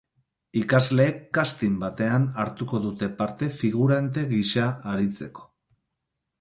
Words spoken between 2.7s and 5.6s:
dute parte figurante gisa aritzeko.